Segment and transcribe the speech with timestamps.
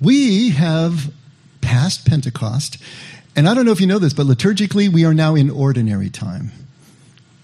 [0.00, 1.12] We have
[1.60, 2.78] passed Pentecost,
[3.36, 6.08] and I don't know if you know this, but liturgically we are now in ordinary
[6.08, 6.52] time.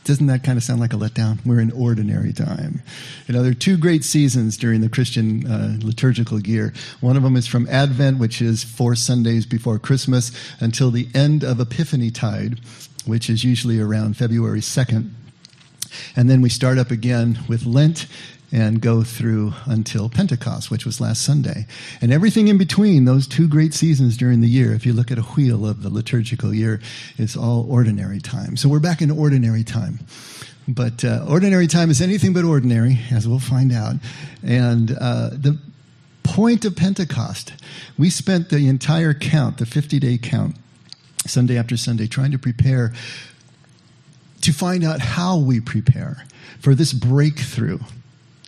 [0.04, 1.44] Doesn't that kind of sound like a letdown?
[1.44, 2.80] We're in ordinary time.
[3.26, 6.72] You know, there are two great seasons during the Christian uh, liturgical year.
[7.00, 10.30] One of them is from Advent, which is four Sundays before Christmas,
[10.60, 12.60] until the end of Epiphany Tide,
[13.04, 15.10] which is usually around February 2nd.
[16.14, 18.06] And then we start up again with Lent
[18.52, 21.66] and go through until Pentecost, which was last Sunday.
[22.00, 25.18] And everything in between those two great seasons during the year, if you look at
[25.18, 26.80] a wheel of the liturgical year,
[27.18, 28.56] it's all ordinary time.
[28.56, 30.00] So we're back in ordinary time.
[30.68, 33.96] But uh, ordinary time is anything but ordinary, as we'll find out.
[34.42, 35.58] And uh, the
[36.22, 37.52] point of Pentecost,
[37.96, 40.56] we spent the entire count, the 50 day count,
[41.26, 42.92] Sunday after Sunday, trying to prepare
[44.42, 46.24] to find out how we prepare
[46.60, 47.78] for this breakthrough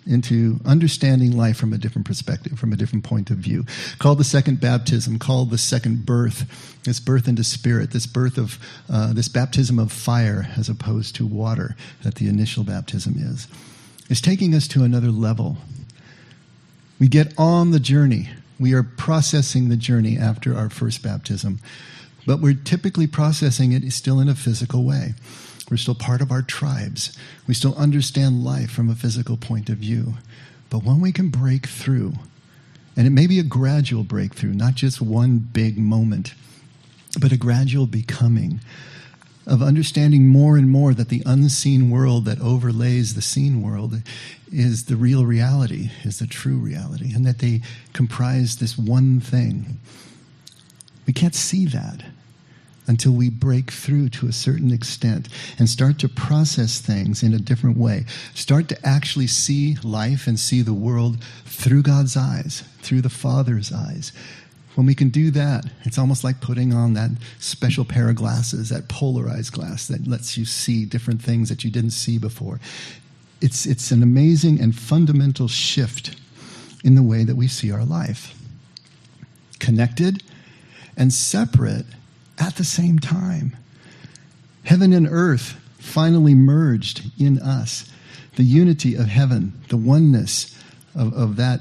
[0.08, 3.64] into understanding life from a different perspective, from a different point of view.
[3.98, 8.58] Called the second baptism, called the second birth, this birth into spirit, this birth of
[8.90, 13.46] uh, this baptism of fire as opposed to water that the initial baptism is.
[14.08, 15.58] Is taking us to another level.
[16.98, 18.30] We get on the journey.
[18.58, 21.60] We are processing the journey after our first baptism,
[22.26, 25.14] but we're typically processing it still in a physical way.
[25.70, 27.16] We're still part of our tribes.
[27.46, 30.14] We still understand life from a physical point of view.
[30.70, 32.14] But when we can break through,
[32.96, 36.34] and it may be a gradual breakthrough, not just one big moment,
[37.20, 38.60] but a gradual becoming
[39.46, 44.02] of understanding more and more that the unseen world that overlays the seen world
[44.52, 47.62] is the real reality, is the true reality, and that they
[47.94, 49.78] comprise this one thing.
[51.06, 52.04] We can't see that
[52.88, 57.38] until we break through to a certain extent and start to process things in a
[57.38, 58.06] different way.
[58.34, 63.72] Start to actually see life and see the world through God's eyes, through the Father's
[63.72, 64.12] eyes.
[64.74, 68.68] When we can do that, it's almost like putting on that special pair of glasses,
[68.68, 72.60] that polarized glass that lets you see different things that you didn't see before.
[73.40, 76.16] It's, it's an amazing and fundamental shift
[76.84, 78.34] in the way that we see our life.
[79.58, 80.22] Connected
[80.96, 81.86] and separate
[82.38, 83.56] at the same time.
[84.64, 87.90] Heaven and earth finally merged in us.
[88.36, 90.54] The unity of heaven, the oneness
[90.94, 91.60] of, of that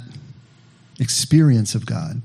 [1.00, 2.22] experience of God,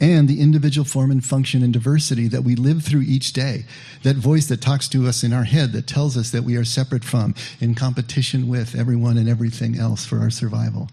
[0.00, 3.64] and the individual form and function and diversity that we live through each day.
[4.02, 6.64] That voice that talks to us in our head that tells us that we are
[6.64, 10.88] separate from, in competition with everyone and everything else for our survival.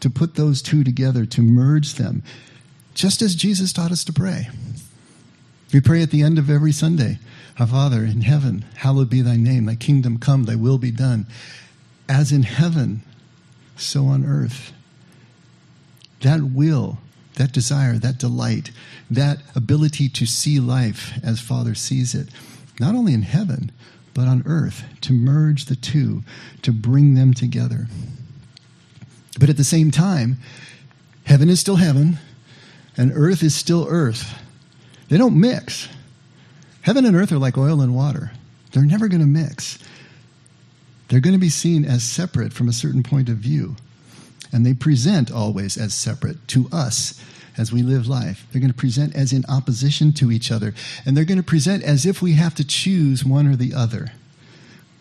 [0.00, 2.22] To put those two together, to merge them,
[2.94, 4.48] just as Jesus taught us to pray.
[5.72, 7.18] We pray at the end of every Sunday
[7.58, 11.26] Our Father in heaven, hallowed be thy name, thy kingdom come, thy will be done,
[12.08, 13.02] as in heaven,
[13.76, 14.72] so on earth.
[16.20, 16.98] That will,
[17.34, 18.70] that desire, that delight,
[19.10, 22.28] that ability to see life as Father sees it,
[22.80, 23.70] not only in heaven,
[24.14, 26.22] but on earth, to merge the two,
[26.62, 27.88] to bring them together.
[29.38, 30.38] But at the same time,
[31.24, 32.18] heaven is still heaven,
[32.96, 34.34] and earth is still earth.
[35.08, 35.88] They don't mix.
[36.82, 38.32] Heaven and earth are like oil and water.
[38.72, 39.78] They're never going to mix.
[41.08, 43.76] They're going to be seen as separate from a certain point of view.
[44.52, 47.22] And they present always as separate to us
[47.56, 48.46] as we live life.
[48.50, 50.74] They're going to present as in opposition to each other.
[51.04, 54.12] And they're going to present as if we have to choose one or the other.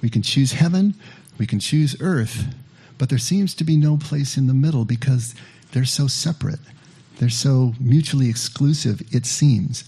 [0.02, 0.96] We can choose heaven,
[1.38, 2.54] we can choose earth,
[2.98, 5.36] but there seems to be no place in the middle because
[5.72, 6.60] they're so separate.
[7.18, 9.84] They're so mutually exclusive, it seems.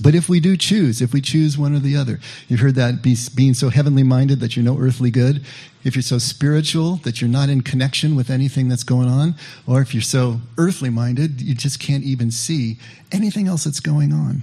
[0.00, 3.02] But if we do choose, if we choose one or the other, you've heard that
[3.02, 5.44] be, being so heavenly minded that you're no earthly good,
[5.84, 9.34] if you're so spiritual that you're not in connection with anything that's going on,
[9.66, 12.78] or if you're so earthly minded, you just can't even see
[13.10, 14.42] anything else that's going on.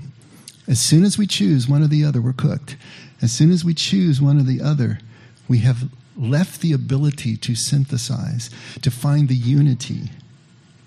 [0.67, 2.77] As soon as we choose one or the other, we're cooked.
[3.21, 4.99] As soon as we choose one or the other,
[5.47, 10.11] we have left the ability to synthesize, to find the unity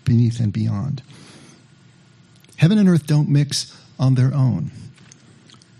[0.05, 1.03] beneath and beyond.
[2.57, 4.73] Heaven and earth don't mix on their own,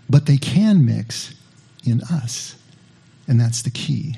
[0.09, 1.35] but they can mix
[1.85, 2.55] in us,
[3.27, 4.15] and that's the key.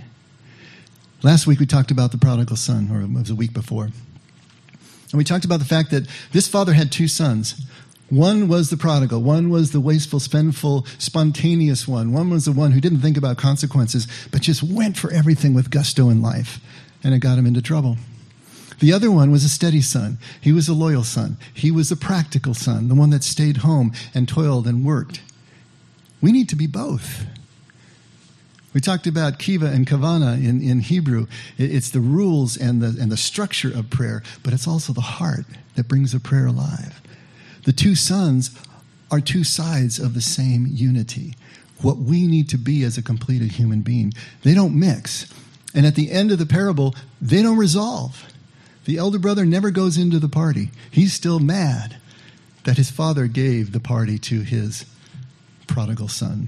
[1.24, 3.86] Last week we talked about the prodigal son, or it was a week before.
[3.86, 7.66] And we talked about the fact that this father had two sons.
[8.12, 12.14] One was the prodigal, one was the wasteful, spendful, spontaneous one.
[12.14, 15.72] One was the one who didn't think about consequences, but just went for everything with
[15.72, 16.60] gusto in life,
[17.04, 17.98] and it got him into trouble.
[18.80, 20.18] The other one was a steady son.
[20.42, 21.38] He was a loyal son.
[21.54, 25.22] He was a practical son, the one that stayed home and toiled and worked.
[26.22, 27.26] We need to be both.
[28.74, 31.28] We talked about keva and kavana in, in Hebrew.
[31.58, 35.46] It's the rules and the, and the structure of prayer, but it's also the heart
[35.76, 37.02] that brings a prayer alive.
[37.64, 38.52] The two sons
[39.12, 41.36] are two sides of the same unity.
[41.82, 44.14] What we need to be as a completed human being.
[44.44, 45.32] They don't mix.
[45.74, 48.26] And at the end of the parable, they don't resolve.
[48.86, 50.72] The elder brother never goes into the party.
[50.90, 51.98] He's still mad
[52.64, 54.86] that his father gave the party to his
[55.68, 56.48] prodigal son.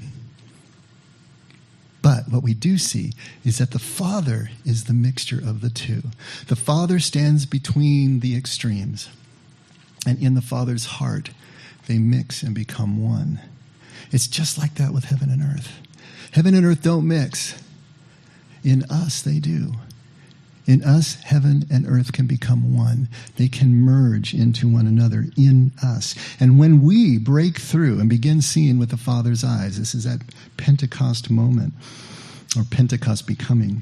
[2.01, 3.11] But what we do see
[3.43, 6.03] is that the Father is the mixture of the two.
[6.47, 9.09] The Father stands between the extremes.
[10.05, 11.31] And in the Father's heart,
[11.87, 13.41] they mix and become one.
[14.11, 15.81] It's just like that with heaven and earth.
[16.31, 17.61] Heaven and earth don't mix.
[18.63, 19.73] In us, they do.
[20.67, 23.07] In us, heaven and earth can become one.
[23.37, 26.13] They can merge into one another in us.
[26.41, 30.19] And when we break through and begin seeing with the Father's eyes, this is that
[30.57, 31.73] Pentecost moment,
[32.57, 33.81] or Pentecost becoming,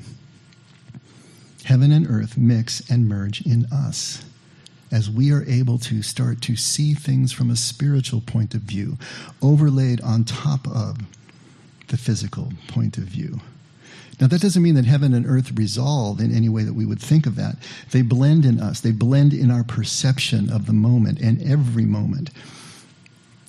[1.64, 4.24] heaven and earth mix and merge in us
[4.92, 8.98] as we are able to start to see things from a spiritual point of view,
[9.42, 11.00] overlaid on top of
[11.88, 13.42] the physical point of view.
[14.20, 17.02] Now, that doesn't mean that heaven and earth resolve in any way that we would
[17.02, 17.58] think of that.
[17.92, 22.30] They blend in us, they blend in our perception of the moment and every moment.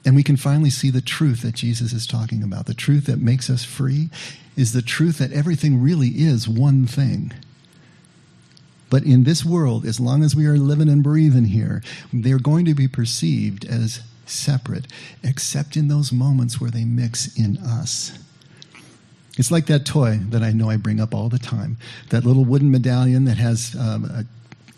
[0.04, 2.66] And we can finally see the truth that Jesus is talking about.
[2.66, 4.08] The truth that makes us free
[4.56, 7.32] is the truth that everything really is one thing.
[8.88, 12.64] But in this world, as long as we are living and breathing here, they're going
[12.66, 14.86] to be perceived as separate,
[15.22, 18.16] except in those moments where they mix in us.
[19.36, 21.76] It's like that toy that I know I bring up all the time.
[22.08, 24.24] That little wooden medallion that has um, a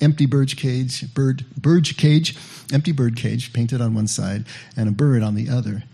[0.00, 2.36] empty bird cage, bird bird cage,
[2.72, 4.44] empty bird cage painted on one side,
[4.76, 5.84] and a bird on the other.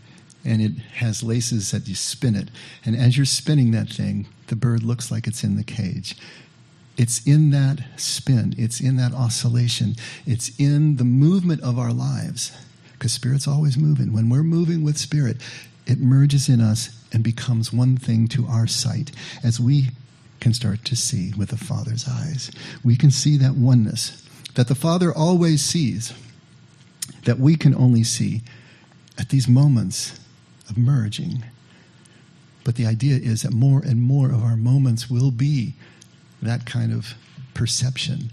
[0.44, 2.50] And it has laces that you spin it.
[2.84, 6.16] And as you're spinning that thing, the bird looks like it's in the cage.
[6.96, 9.96] It's in that spin, it's in that oscillation,
[10.26, 12.52] it's in the movement of our lives.
[12.92, 14.12] Because Spirit's always moving.
[14.12, 15.38] When we're moving with Spirit,
[15.86, 19.12] it merges in us and becomes one thing to our sight
[19.42, 19.88] as we
[20.40, 22.50] can start to see with the Father's eyes.
[22.84, 24.20] We can see that oneness
[24.54, 26.12] that the Father always sees,
[27.24, 28.42] that we can only see
[29.18, 30.18] at these moments
[30.68, 31.44] of merging.
[32.62, 35.74] But the idea is that more and more of our moments will be
[36.40, 37.14] that kind of
[37.52, 38.30] perception,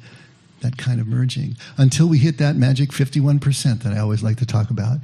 [0.62, 4.46] that kind of merging, until we hit that magic 51% that I always like to
[4.46, 5.00] talk about,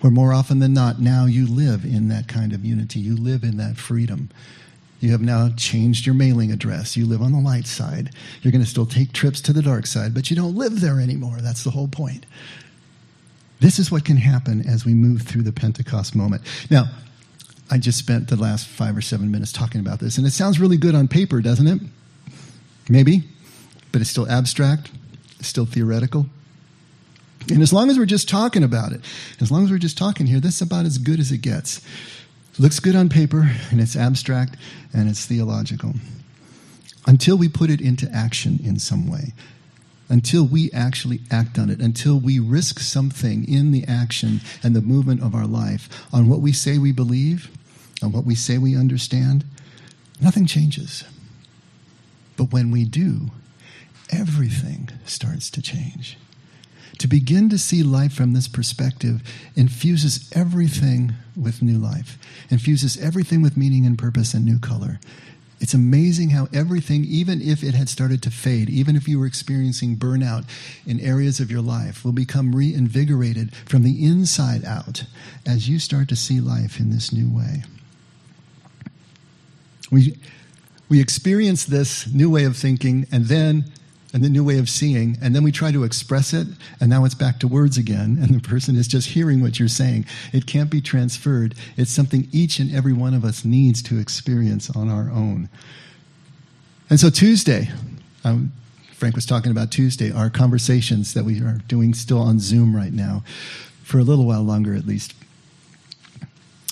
[0.00, 3.00] where more often than not, now you live in that kind of unity.
[3.00, 4.30] You live in that freedom.
[5.00, 6.96] You have now changed your mailing address.
[6.96, 8.10] You live on the light side.
[8.42, 11.00] You're going to still take trips to the dark side, but you don't live there
[11.00, 11.38] anymore.
[11.40, 12.26] That's the whole point.
[13.60, 16.42] This is what can happen as we move through the Pentecost moment.
[16.70, 16.86] Now,
[17.70, 20.58] I just spent the last five or seven minutes talking about this, and it sounds
[20.58, 21.80] really good on paper, doesn't it?
[22.88, 23.24] Maybe,
[23.92, 24.90] but it's still abstract,
[25.40, 26.26] still theoretical.
[27.50, 29.00] And as long as we're just talking about it,
[29.40, 31.80] as long as we're just talking here, this is about as good as it gets.
[32.58, 34.56] Looks good on paper, and it's abstract,
[34.92, 35.94] and it's theological.
[37.06, 39.32] Until we put it into action in some way,
[40.08, 44.82] until we actually act on it, until we risk something in the action and the
[44.82, 47.50] movement of our life on what we say we believe,
[48.02, 49.44] on what we say we understand,
[50.20, 51.04] nothing changes.
[52.36, 53.30] But when we do,
[54.10, 56.16] everything starts to change.
[56.98, 59.22] To begin to see life from this perspective
[59.54, 62.18] infuses everything with new life,
[62.50, 64.98] infuses everything with meaning and purpose and new color.
[65.60, 69.26] It's amazing how everything, even if it had started to fade, even if you were
[69.26, 70.44] experiencing burnout
[70.86, 75.04] in areas of your life, will become reinvigorated from the inside out
[75.46, 77.64] as you start to see life in this new way.
[79.90, 80.16] We,
[80.88, 83.64] we experience this new way of thinking, and then
[84.12, 86.46] and the new way of seeing, and then we try to express it,
[86.80, 89.68] and now it's back to words again, and the person is just hearing what you're
[89.68, 90.06] saying.
[90.32, 91.54] It can't be transferred.
[91.76, 95.48] It's something each and every one of us needs to experience on our own.
[96.88, 97.68] And so Tuesday,
[98.24, 98.52] um,
[98.94, 102.92] Frank was talking about Tuesday, our conversations that we are doing still on Zoom right
[102.92, 103.22] now,
[103.82, 105.14] for a little while longer at least.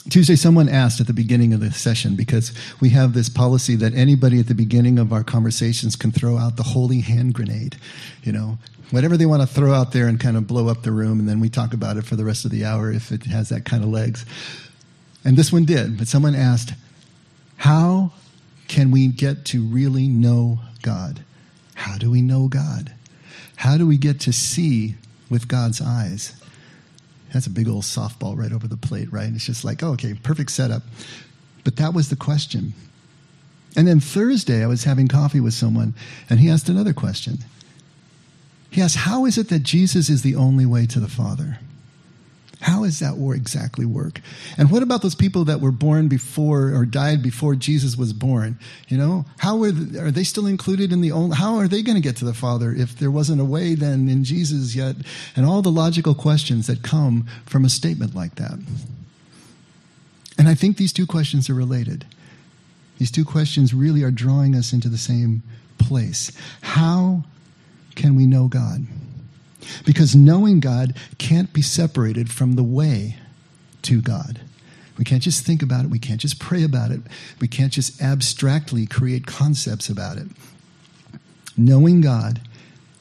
[0.09, 3.93] Tuesday, someone asked at the beginning of the session because we have this policy that
[3.95, 7.77] anybody at the beginning of our conversations can throw out the holy hand grenade.
[8.23, 8.59] You know,
[8.91, 11.29] whatever they want to throw out there and kind of blow up the room, and
[11.29, 13.65] then we talk about it for the rest of the hour if it has that
[13.65, 14.25] kind of legs.
[15.25, 16.73] And this one did, but someone asked,
[17.57, 18.13] How
[18.69, 21.25] can we get to really know God?
[21.75, 22.93] How do we know God?
[23.57, 24.95] How do we get to see
[25.29, 26.41] with God's eyes?
[27.33, 29.31] That's a big old softball right over the plate, right?
[29.33, 30.83] It's just like, oh, okay, perfect setup.
[31.65, 32.73] But that was the question.
[33.77, 35.95] And then Thursday, I was having coffee with someone,
[36.31, 37.39] and he asked another question.
[38.71, 41.59] He asked, How is it that Jesus is the only way to the Father?
[42.67, 44.21] How does that war exactly work?
[44.59, 48.59] And what about those people that were born before or died before Jesus was born?
[48.89, 51.81] You know, how are, the, are they still included in the only, how are they
[51.81, 54.97] going to get to the Father if there wasn't a way then in Jesus yet?
[55.37, 58.59] And all the logical questions that come from a statement like that.
[60.37, 62.05] And I think these two questions are related.
[62.99, 65.45] These two questions really are drawing us into the same
[65.79, 66.33] place.
[66.63, 67.23] How
[67.95, 68.89] can we know God?
[69.85, 73.17] Because knowing God can't be separated from the way
[73.83, 74.41] to God.
[74.99, 75.91] We can't just think about it.
[75.91, 77.01] We can't just pray about it.
[77.41, 80.29] We can't just abstractly create concepts about it.
[81.57, 82.41] Knowing God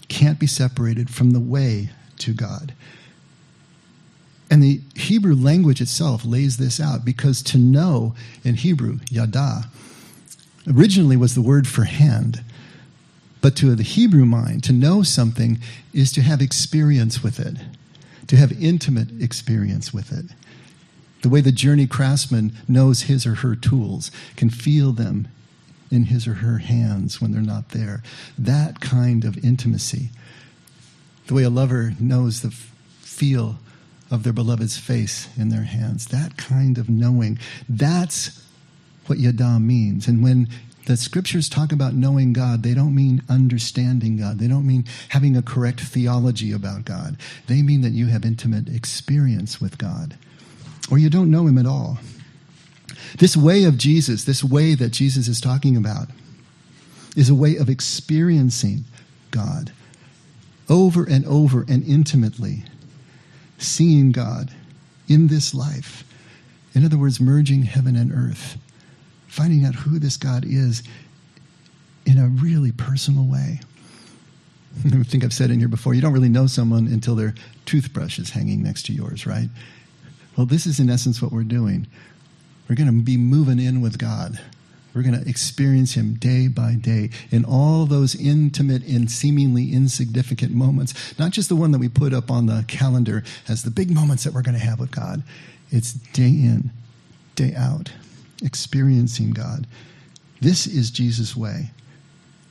[0.07, 2.73] can't be separated from the way to God.
[4.49, 9.65] And the Hebrew language itself lays this out because to know in Hebrew, yada,
[10.71, 12.43] originally was the word for hand.
[13.45, 15.59] But to the Hebrew mind, to know something
[15.93, 17.57] is to have experience with it,
[18.25, 20.25] to have intimate experience with it.
[21.21, 25.27] The way the journey craftsman knows his or her tools, can feel them
[25.91, 28.01] in his or her hands when they're not there.
[28.35, 30.09] That kind of intimacy.
[31.27, 33.59] The way a lover knows the feel
[34.09, 36.07] of their beloved's face in their hands.
[36.07, 37.37] That kind of knowing.
[37.69, 38.43] That's
[39.05, 40.07] what yada means.
[40.07, 40.49] And when
[40.85, 44.39] the scriptures talk about knowing God, they don't mean understanding God.
[44.39, 47.17] They don't mean having a correct theology about God.
[47.47, 50.17] They mean that you have intimate experience with God,
[50.91, 51.97] or you don't know Him at all.
[53.17, 56.09] This way of Jesus, this way that Jesus is talking about,
[57.15, 58.83] is a way of experiencing
[59.31, 59.71] God
[60.69, 62.63] over and over and intimately,
[63.57, 64.51] seeing God
[65.07, 66.03] in this life.
[66.73, 68.57] In other words, merging heaven and earth
[69.35, 70.81] finding out who this God is
[72.05, 73.59] in a really personal way.
[74.85, 78.17] I think I've said in here before, you don't really know someone until their toothbrush
[78.17, 79.49] is hanging next to yours, right?
[80.37, 81.85] Well, this is in essence what we're doing.
[82.69, 84.39] We're going to be moving in with God.
[84.93, 90.53] We're going to experience Him day by day in all those intimate and seemingly insignificant
[90.53, 93.91] moments, not just the one that we put up on the calendar as the big
[93.91, 95.23] moments that we're going to have with God.
[95.71, 96.71] It's day in,
[97.35, 97.91] day out
[98.43, 99.67] experiencing God.
[100.41, 101.71] This is Jesus' way.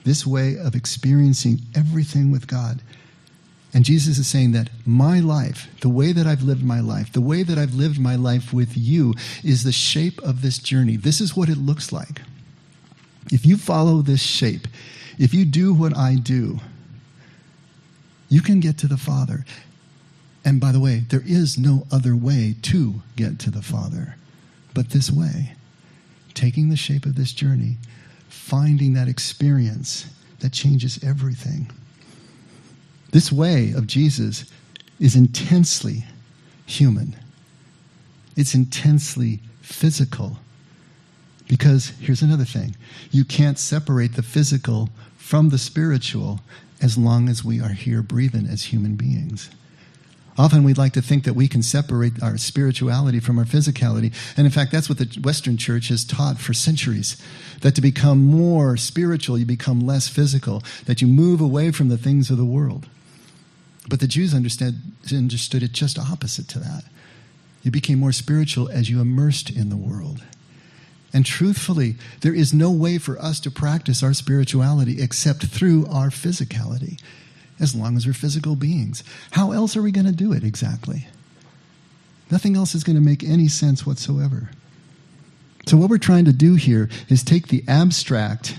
[0.05, 2.81] This way of experiencing everything with God.
[3.73, 7.21] And Jesus is saying that my life, the way that I've lived my life, the
[7.21, 10.97] way that I've lived my life with you, is the shape of this journey.
[10.97, 12.23] This is what it looks like.
[13.33, 14.69] If you follow this shape,
[15.19, 16.61] if you do what I do,
[18.29, 19.45] you can get to the Father.
[20.45, 24.17] And by the way, there is no other way to get to the Father
[24.75, 25.53] but this way
[26.35, 27.77] taking the shape of this journey,
[28.29, 30.07] finding that experience
[30.41, 31.71] that changes everything.
[33.13, 34.51] This way of Jesus
[35.01, 36.05] is intensely
[36.67, 37.17] human,
[38.37, 40.39] it's intensely physical.
[41.47, 42.75] Because here's another thing
[43.11, 46.41] you can't separate the physical from the spiritual
[46.81, 49.51] as long as we are here breathing as human beings.
[50.37, 54.13] Often we'd like to think that we can separate our spirituality from our physicality.
[54.37, 57.17] And in fact, that's what the Western church has taught for centuries
[57.61, 61.99] that to become more spiritual, you become less physical, that you move away from the
[61.99, 62.89] things of the world.
[63.89, 64.77] But the Jews understood,
[65.13, 66.85] understood it just opposite to that.
[67.63, 70.23] You became more spiritual as you immersed in the world.
[71.13, 76.09] And truthfully, there is no way for us to practice our spirituality except through our
[76.09, 77.01] physicality
[77.61, 79.05] as long as we're physical beings.
[79.33, 81.07] How else are we going to do it exactly?
[82.31, 84.51] Nothing else is going to make any sense whatsoever.
[85.67, 88.57] So, what we're trying to do here is take the abstract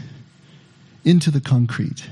[1.04, 2.08] into the concrete.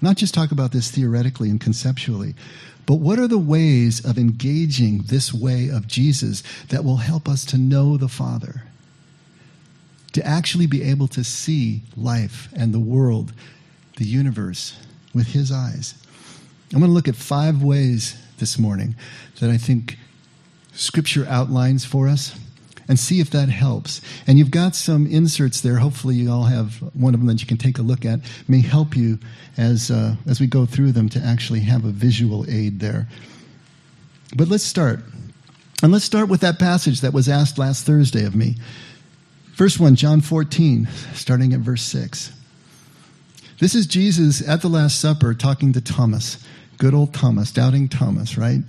[0.00, 2.34] Not just talk about this theoretically and conceptually,
[2.84, 7.44] but what are the ways of engaging this way of Jesus that will help us
[7.46, 8.62] to know the Father?
[10.12, 13.32] To actually be able to see life and the world,
[13.96, 14.76] the universe,
[15.14, 15.94] with his eyes.
[16.72, 18.94] I'm going to look at five ways this morning
[19.40, 19.98] that I think
[20.72, 22.38] Scripture outlines for us
[22.88, 24.00] and see if that helps.
[24.26, 25.76] And you've got some inserts there.
[25.76, 28.20] Hopefully, you all have one of them that you can take a look at.
[28.46, 29.18] May help you
[29.56, 33.08] as uh, as we go through them to actually have a visual aid there.
[34.36, 35.00] But let's start,
[35.82, 38.56] and let's start with that passage that was asked last Thursday of me.
[39.54, 42.35] First one, John 14, starting at verse 6.
[43.58, 46.44] This is Jesus at the Last Supper talking to Thomas,
[46.76, 48.60] good old Thomas, doubting Thomas, right?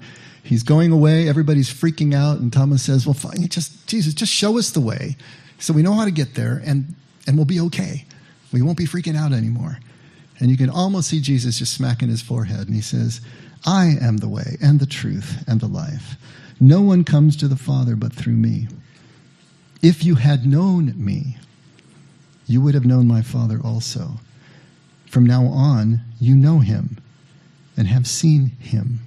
[0.43, 4.57] He's going away, everybody's freaking out, and Thomas says, Well, fine, just, Jesus, just show
[4.57, 5.17] us the way.
[5.59, 6.95] So we know how to get there and,
[7.27, 8.05] and we'll be okay.
[8.53, 9.79] We won't be freaking out anymore.
[10.39, 13.19] And you can almost see Jesus just smacking his forehead and he says,
[13.65, 16.15] I am the way and the truth and the life.
[16.61, 18.69] No one comes to the Father but through me.
[19.81, 21.37] If you had known me,
[22.45, 24.19] you would have known my Father also.
[25.07, 26.97] From now on, you know him
[27.75, 28.99] and have seen him.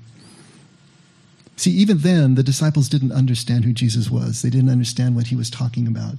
[1.60, 4.40] See, even then, the disciples didn't understand who Jesus was.
[4.40, 6.14] They didn't understand what he was talking about.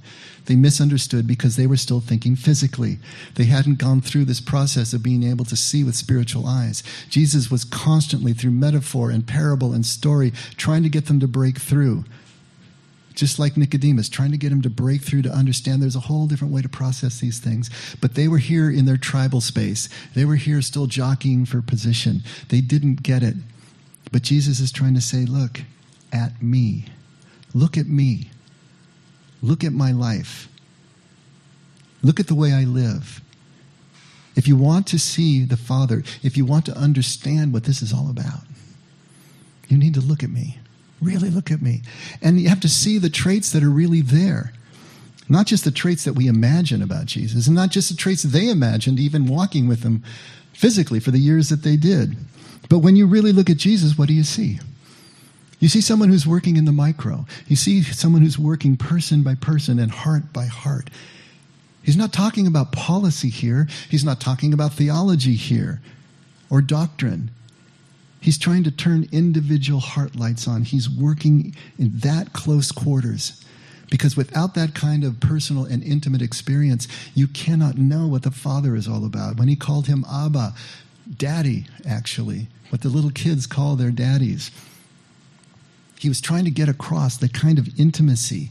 [0.46, 2.98] They misunderstood because they were still thinking physically.
[3.34, 6.84] They hadn't gone through this process of being able to see with spiritual eyes.
[7.08, 11.58] Jesus was constantly, through metaphor and parable and story, trying to get them to break
[11.58, 12.04] through.
[13.14, 16.26] Just like Nicodemus, trying to get him to break through to understand there's a whole
[16.26, 17.70] different way to process these things.
[18.00, 19.88] But they were here in their tribal space.
[20.14, 22.22] They were here still jockeying for position.
[22.48, 23.36] They didn't get it.
[24.10, 25.60] But Jesus is trying to say, look
[26.12, 26.86] at me.
[27.54, 28.30] Look at me.
[29.42, 30.48] Look at my life.
[32.02, 33.20] Look at the way I live.
[34.34, 37.92] If you want to see the Father, if you want to understand what this is
[37.92, 38.40] all about,
[39.68, 40.58] you need to look at me.
[41.02, 41.82] Really look at me.
[42.22, 44.52] And you have to see the traits that are really there.
[45.28, 48.48] Not just the traits that we imagine about Jesus, and not just the traits they
[48.48, 50.04] imagined, even walking with him
[50.52, 52.16] physically for the years that they did.
[52.68, 54.60] But when you really look at Jesus, what do you see?
[55.58, 57.26] You see someone who's working in the micro.
[57.46, 60.90] You see someone who's working person by person and heart by heart.
[61.82, 63.66] He's not talking about policy here.
[63.88, 65.80] He's not talking about theology here
[66.50, 67.30] or doctrine.
[68.22, 70.62] He's trying to turn individual heart lights on.
[70.62, 73.44] He's working in that close quarters.
[73.90, 78.76] Because without that kind of personal and intimate experience, you cannot know what the Father
[78.76, 79.36] is all about.
[79.36, 80.54] When he called him Abba,
[81.18, 84.52] daddy, actually, what the little kids call their daddies.
[85.98, 88.50] He was trying to get across the kind of intimacy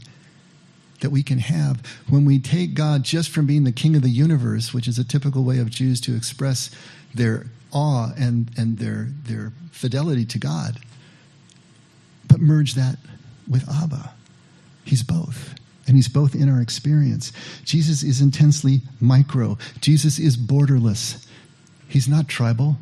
[1.00, 4.10] that we can have when we take God just from being the king of the
[4.10, 6.70] universe, which is a typical way of Jews to express
[7.14, 10.78] their awe and, and their, their fidelity to God,
[12.28, 12.96] but merge that
[13.48, 14.12] with Abba.
[14.84, 15.54] He's both.
[15.86, 17.32] And he's both in our experience.
[17.64, 19.58] Jesus is intensely micro.
[19.80, 21.26] Jesus is borderless.
[21.88, 22.76] He's not tribal.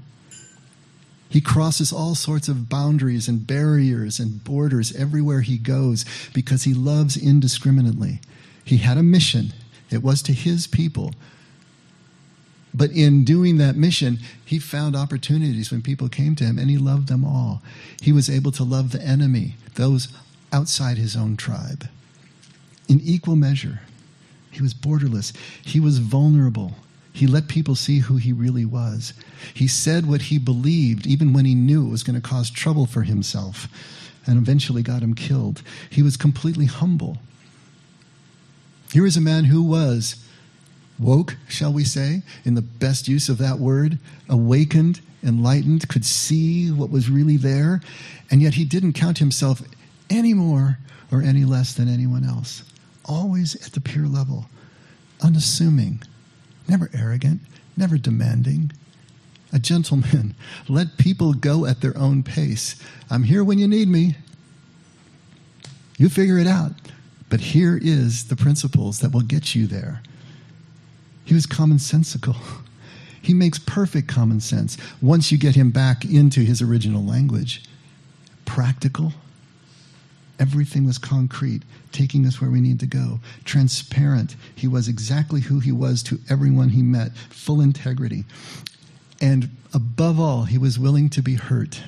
[1.30, 6.74] He crosses all sorts of boundaries and barriers and borders everywhere he goes because he
[6.74, 8.20] loves indiscriminately.
[8.64, 9.52] He had a mission,
[9.90, 11.12] it was to his people.
[12.72, 16.78] But in doing that mission, he found opportunities when people came to him and he
[16.78, 17.62] loved them all.
[18.00, 20.08] He was able to love the enemy, those
[20.52, 21.88] outside his own tribe,
[22.88, 23.80] in equal measure.
[24.50, 25.32] He was borderless,
[25.64, 26.74] he was vulnerable.
[27.12, 29.12] He let people see who he really was.
[29.52, 32.86] He said what he believed, even when he knew it was going to cause trouble
[32.86, 33.66] for himself,
[34.26, 35.62] and eventually got him killed.
[35.90, 37.18] He was completely humble.
[38.92, 40.24] Here is a man who was
[41.00, 46.70] woke, shall we say, in the best use of that word, awakened, enlightened, could see
[46.70, 47.80] what was really there,
[48.30, 49.62] and yet he didn't count himself
[50.08, 50.78] any more
[51.10, 52.62] or any less than anyone else.
[53.04, 54.46] Always at the pure level,
[55.22, 56.02] unassuming,
[56.68, 57.40] never arrogant,
[57.76, 58.72] never demanding.
[59.52, 60.34] A gentleman.
[60.68, 62.80] Let people go at their own pace.
[63.10, 64.14] I'm here when you need me.
[65.98, 66.72] You figure it out.
[67.28, 70.02] But here is the principles that will get you there.
[71.24, 72.36] He was commonsensical.
[73.22, 77.62] He makes perfect common sense once you get him back into his original language.
[78.46, 79.12] Practical,
[80.40, 83.20] Everything was concrete, taking us where we need to go.
[83.44, 84.36] Transparent.
[84.54, 88.24] He was exactly who he was to everyone he met, full integrity.
[89.20, 91.82] And above all, he was willing to be hurt.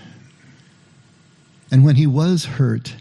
[1.71, 2.95] And when he was hurt,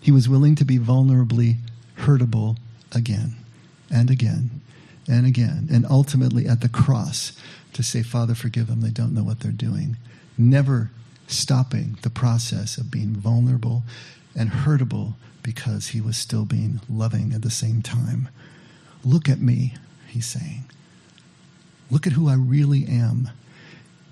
[0.00, 1.56] he was willing to be vulnerably
[1.98, 2.56] hurtable
[2.92, 3.34] again
[3.90, 4.60] and again
[5.08, 5.68] and again.
[5.70, 7.32] And ultimately at the cross
[7.72, 8.80] to say, Father, forgive them.
[8.80, 9.96] They don't know what they're doing.
[10.36, 10.90] Never
[11.26, 13.82] stopping the process of being vulnerable
[14.36, 18.28] and hurtable because he was still being loving at the same time.
[19.04, 19.74] Look at me,
[20.08, 20.64] he's saying.
[21.90, 23.30] Look at who I really am.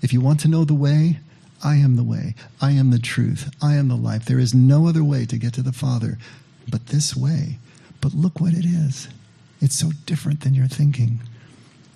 [0.01, 1.19] If you want to know the way,
[1.63, 2.35] I am the way.
[2.61, 3.49] I am the truth.
[3.61, 4.25] I am the life.
[4.25, 6.17] There is no other way to get to the Father
[6.69, 7.57] but this way.
[8.01, 9.07] But look what it is.
[9.63, 11.21] It's so different than you're thinking.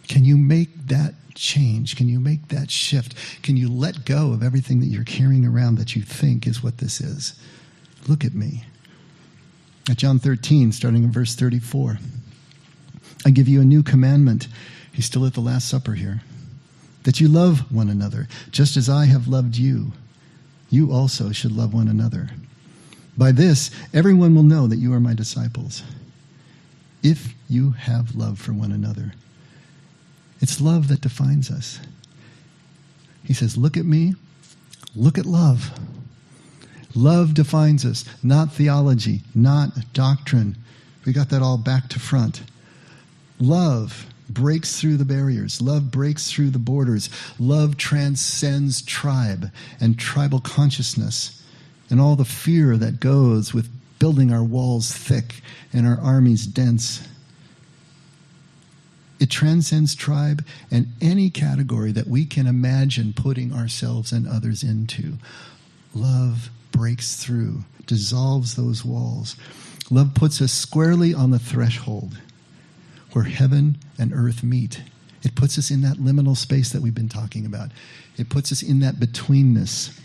[0.08, 1.98] Can you make that change?
[1.98, 3.14] Can you make that shift?
[3.44, 6.78] Can you let go of everything that you're carrying around that you think is what
[6.78, 7.38] this is?
[8.08, 8.64] Look at me.
[9.90, 12.00] At John 13, starting in verse 34.
[13.26, 14.48] I give you a new commandment.
[14.94, 16.22] He's still at the Last Supper here.
[17.04, 19.92] That you love one another, just as I have loved you.
[20.70, 22.30] You also should love one another.
[23.18, 25.84] By this, everyone will know that you are my disciples
[27.08, 29.14] if you have love for one another.
[30.42, 31.80] It's love that defines us.
[33.24, 34.16] He says, Look at me,
[34.94, 35.72] look at love.
[36.96, 40.58] Love defines us, not theology, not doctrine.
[41.06, 42.42] We got that all back to front.
[43.40, 45.62] Love breaks through the barriers.
[45.62, 47.10] Love breaks through the borders.
[47.40, 51.42] Love transcends tribe and tribal consciousness
[51.90, 55.42] and all the fear that goes with building our walls thick
[55.74, 57.08] and our armies dense.
[59.20, 65.14] It transcends tribe and any category that we can imagine putting ourselves and others into.
[65.96, 69.36] Love breaks through, dissolves those walls.
[69.90, 72.20] Love puts us squarely on the threshold
[73.14, 74.84] where heaven and earth meet.
[75.24, 77.72] It puts us in that liminal space that we've been talking about.
[78.18, 80.00] It puts us in that betweenness,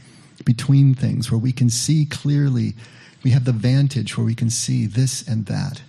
[0.45, 2.75] between things, where we can see clearly.
[3.23, 5.83] We have the vantage where we can see this and that.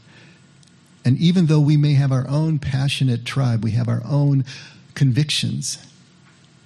[1.06, 4.46] And even though we may have our own passionate tribe, we have our own
[4.94, 5.78] convictions,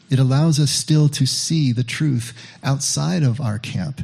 [0.09, 4.01] it allows us still to see the truth outside of our camp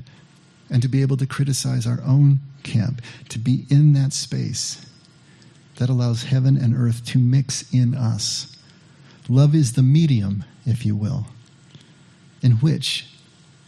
[0.70, 4.86] and to be able to criticize our own camp, to be in that space
[5.76, 8.56] that allows heaven and earth to mix in us.
[9.30, 11.28] Love is the medium, if you will,
[12.42, 13.08] in which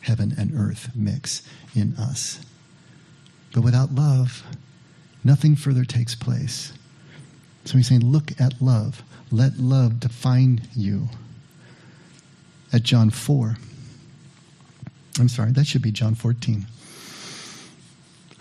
[0.01, 1.41] heaven and earth mix
[1.73, 2.39] in us.
[3.55, 4.43] But without love,
[5.23, 6.73] nothing further takes place.
[7.63, 9.01] So he's saying, look at love.
[9.31, 11.07] Let love define you.
[12.73, 13.55] At John 4,
[15.19, 16.65] I'm sorry, that should be John 14.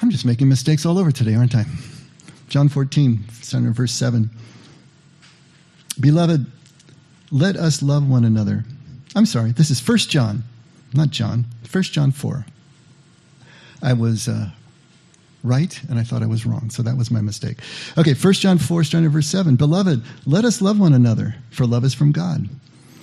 [0.03, 1.65] I'm just making mistakes all over today, aren't I?
[2.49, 4.29] John 14, starting in verse 7.
[6.01, 6.45] Beloved,
[7.31, 8.65] let us love one another.
[9.15, 10.43] I'm sorry, this is 1 John,
[10.93, 12.45] not John, 1 John 4.
[13.81, 14.51] I was uh,
[15.45, 17.59] right and I thought I was wrong, so that was my mistake.
[17.97, 19.55] Okay, 1 John 4, starting in verse 7.
[19.55, 22.49] Beloved, let us love one another, for love is from God.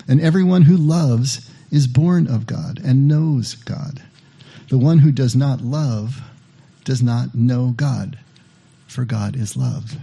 [0.08, 4.02] And everyone who loves is born of God and knows God.
[4.70, 6.22] The one who does not love
[6.84, 8.18] does not know God
[8.88, 9.96] for God is love.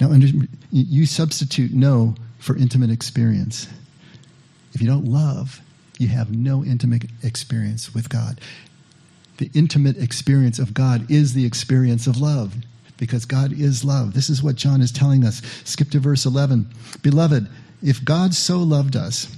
[0.00, 0.12] Now,
[0.70, 3.68] you substitute know for intimate experience.
[4.74, 5.60] If you don't love,
[5.98, 8.40] you have no intimate experience with God.
[9.38, 12.54] The intimate experience of God is the experience of love
[12.96, 14.14] because God is love.
[14.14, 15.42] This is what John is telling us.
[15.64, 16.66] Skip to verse 11.
[17.02, 17.48] Beloved,
[17.82, 19.36] if God so loved us,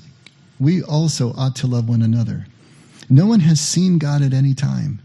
[0.60, 2.46] we also ought to love one another.
[3.08, 5.00] No one has seen God at any time.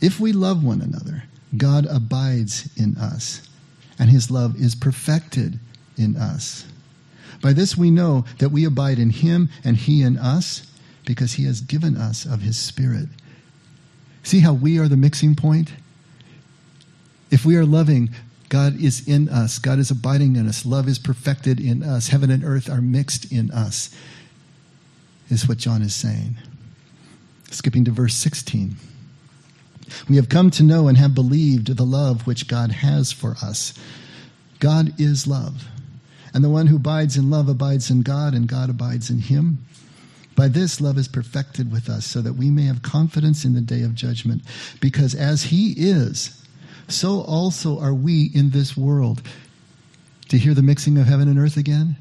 [0.00, 1.24] If we love one another,
[1.56, 3.46] God abides in us,
[3.98, 5.58] and his love is perfected
[5.96, 6.66] in us.
[7.42, 10.66] By this we know that we abide in him and he in us,
[11.04, 13.08] because he has given us of his Spirit.
[14.22, 15.72] See how we are the mixing point?
[17.30, 18.10] If we are loving,
[18.48, 19.58] God is in us.
[19.58, 20.66] God is abiding in us.
[20.66, 22.08] Love is perfected in us.
[22.08, 23.94] Heaven and earth are mixed in us,
[25.30, 26.36] is what John is saying.
[27.50, 28.76] Skipping to verse 16.
[30.08, 33.74] We have come to know and have believed the love which God has for us.
[34.58, 35.64] God is love.
[36.32, 39.58] And the one who abides in love abides in God, and God abides in him.
[40.40, 43.60] By this, love is perfected with us, so that we may have confidence in the
[43.60, 44.40] day of judgment.
[44.80, 46.42] Because as he is,
[46.88, 49.20] so also are we in this world.
[50.30, 51.94] To hear the mixing of heaven and earth again?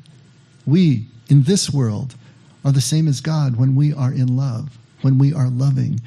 [0.65, 2.15] We, in this world,
[2.63, 5.99] are the same as God when we are in love, when we are loving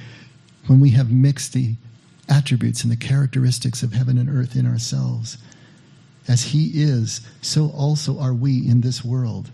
[0.68, 1.74] when we have mixed the
[2.30, 5.36] attributes and the characteristics of heaven and earth in ourselves.
[6.28, 9.50] As He is, so also are we in this world.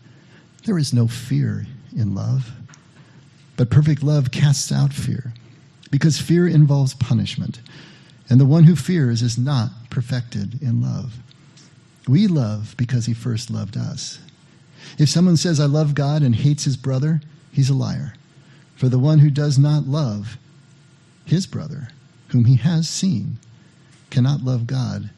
[0.64, 2.52] There is no fear in love,
[3.58, 5.34] but perfect love casts out fear,
[5.90, 7.60] because fear involves punishment,
[8.30, 11.16] and the one who fears is not perfected in love.
[12.06, 14.20] We love because He first loved us.
[14.96, 17.20] If someone says, I love God and hates his brother,
[17.52, 18.14] he's a liar.
[18.76, 20.38] For the one who does not love
[21.24, 21.88] his brother,
[22.28, 23.38] whom he has seen,
[24.10, 25.10] cannot love God,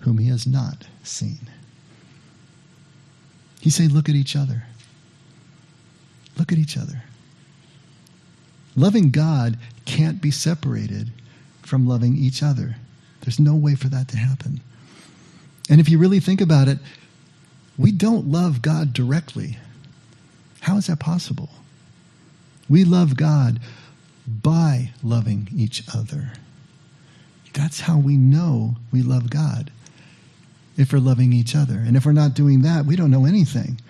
[0.00, 1.48] whom he has not seen.
[3.60, 4.64] He saying, look at each other.
[6.36, 7.04] Look at each other.
[8.76, 11.10] Loving God can't be separated
[11.62, 12.76] from loving each other.
[13.20, 14.60] There's no way for that to happen.
[15.70, 16.78] And if you really think about it,
[17.78, 19.58] we don't love God directly.
[20.60, 21.50] How is that possible?
[22.68, 23.60] We love God
[24.26, 26.32] by loving each other.
[27.52, 29.70] That's how we know we love God.
[30.76, 31.74] If we're loving each other.
[31.74, 33.80] And if we're not doing that, we don't know anything.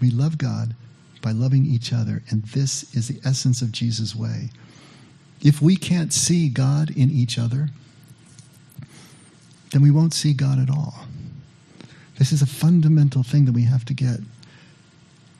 [0.00, 0.74] We love God
[1.22, 2.22] by loving each other.
[2.28, 4.50] And this is the essence of Jesus' way.
[5.40, 7.70] If we can't see God in each other,
[9.70, 11.06] then we won't see God at all.
[12.18, 14.20] This is a fundamental thing that we have to get.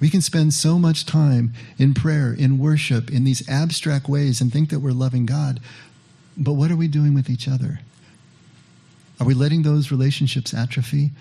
[0.01, 4.53] We can spend so much time in prayer, in worship, in these abstract ways and
[4.53, 5.61] think that we're loving God,
[6.37, 7.81] but what are we doing with each other?
[9.21, 11.13] Are we letting those relationships atrophy?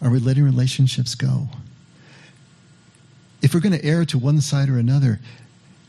[0.00, 1.48] Are we letting relationships go?
[3.42, 5.20] If we're going to err to one side or another,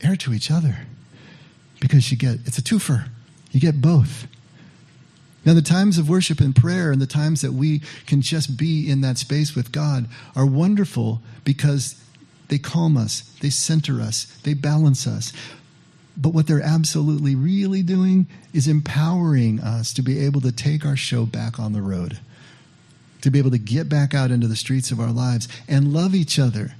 [0.02, 0.78] err to each other
[1.80, 3.08] because you get it's a twofer.
[3.50, 4.26] You get both.
[5.44, 8.88] Now, the times of worship and prayer and the times that we can just be
[8.88, 12.00] in that space with God are wonderful because
[12.48, 15.32] they calm us, they center us, they balance us.
[16.16, 20.96] But what they're absolutely really doing is empowering us to be able to take our
[20.96, 22.20] show back on the road,
[23.22, 26.14] to be able to get back out into the streets of our lives and love
[26.14, 26.74] each other,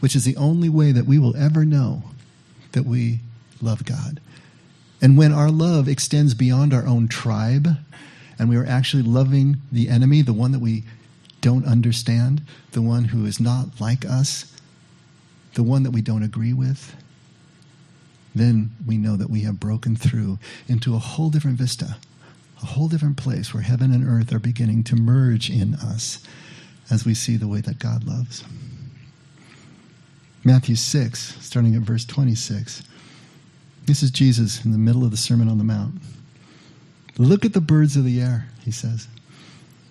[0.00, 2.02] which is the only way that we will ever know
[2.72, 3.20] that we
[3.62, 4.20] love God.
[5.02, 7.68] And when our love extends beyond our own tribe,
[8.38, 10.84] and we are actually loving the enemy, the one that we
[11.40, 14.54] don't understand, the one who is not like us,
[15.54, 16.94] the one that we don't agree with,
[18.34, 21.96] then we know that we have broken through into a whole different vista,
[22.62, 26.22] a whole different place where heaven and earth are beginning to merge in us
[26.90, 28.44] as we see the way that God loves.
[30.42, 32.82] Matthew 6, starting at verse 26.
[33.84, 36.00] This is Jesus in the middle of the Sermon on the Mount.
[37.18, 39.06] Look at the birds of the air, he says.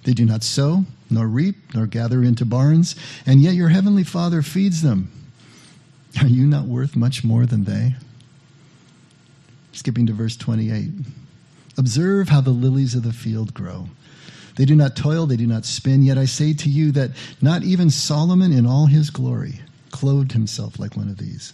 [0.06, 2.96] They do not sow, nor reap, nor gather into barns,
[3.28, 5.12] and yet your heavenly Father feeds them.
[6.20, 7.96] Are you not worth much more than they?
[9.74, 10.90] Skipping to verse 28.
[11.78, 13.88] Observe how the lilies of the field grow.
[14.56, 17.64] They do not toil, they do not spin, yet I say to you that not
[17.64, 21.54] even Solomon in all his glory clothed himself like one of these.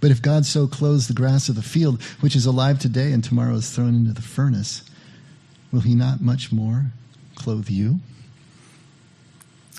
[0.00, 3.22] But if God so clothes the grass of the field, which is alive today and
[3.22, 4.82] tomorrow is thrown into the furnace,
[5.70, 6.86] will he not much more
[7.34, 8.00] clothe you?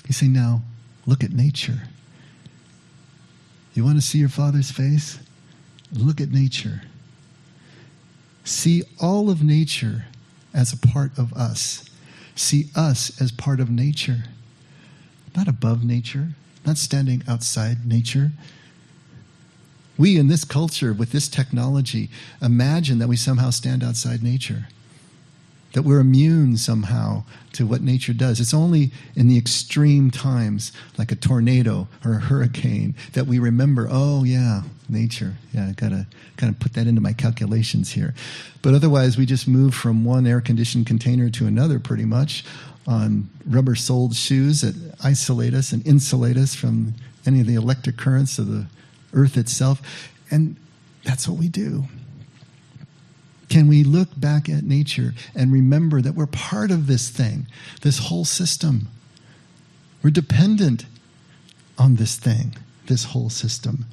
[0.06, 0.62] You say, now,
[1.06, 1.88] look at nature.
[3.74, 5.18] You want to see your Father's face?
[5.92, 6.82] Look at nature.
[8.44, 10.06] See all of nature
[10.54, 11.88] as a part of us.
[12.34, 14.24] See us as part of nature,
[15.36, 16.28] not above nature,
[16.64, 18.32] not standing outside nature.
[19.98, 22.08] We in this culture, with this technology,
[22.40, 24.68] imagine that we somehow stand outside nature,
[25.74, 28.40] that we're immune somehow to what nature does.
[28.40, 33.86] It's only in the extreme times, like a tornado or a hurricane, that we remember,
[33.90, 35.34] oh, yeah, nature.
[35.52, 38.14] Yeah, I gotta kind of put that into my calculations here.
[38.62, 42.44] But otherwise, we just move from one air conditioned container to another pretty much
[42.86, 46.94] on rubber soled shoes that isolate us and insulate us from
[47.26, 48.66] any of the electric currents of the
[49.12, 50.10] earth itself.
[50.30, 50.56] And
[51.04, 51.84] that's what we do.
[53.48, 57.46] Can we look back at nature and remember that we're part of this thing,
[57.82, 58.88] this whole system?
[60.02, 60.86] We're dependent
[61.78, 63.84] on this thing, this whole system.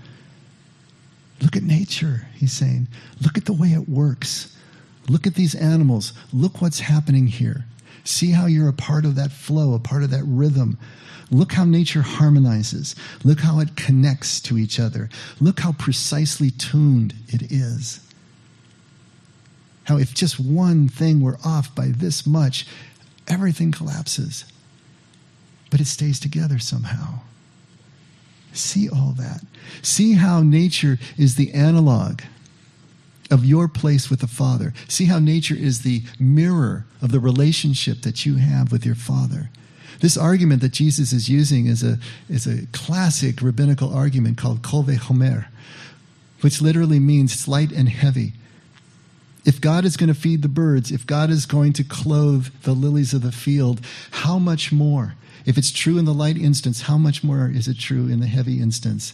[1.42, 2.88] Look at nature, he's saying.
[3.22, 4.56] Look at the way it works.
[5.08, 6.14] Look at these animals.
[6.32, 7.66] Look what's happening here.
[8.04, 10.78] See how you're a part of that flow, a part of that rhythm.
[11.32, 12.96] Look how nature harmonizes.
[13.24, 15.10] Look how it connects to each other.
[15.40, 18.00] Look how precisely tuned it is.
[19.84, 22.66] How, if just one thing were off by this much,
[23.28, 24.46] everything collapses.
[25.70, 27.20] But it stays together somehow.
[28.54, 29.42] See all that.
[29.84, 32.22] See how nature is the analog
[33.30, 34.74] of your place with the Father.
[34.88, 39.50] See how nature is the mirror of the relationship that you have with your Father.
[40.02, 44.84] This argument that Jesus is using is a, is a classic rabbinical argument called Kol
[44.84, 45.48] Homer,
[46.42, 48.34] which literally means it's light and heavy.
[49.46, 52.74] If God is going to feed the birds, if God is going to clothe the
[52.74, 55.16] lilies of the field, how much more?
[55.46, 58.28] If it's true in the light instance, how much more is it true in the
[58.28, 59.14] heavy instance?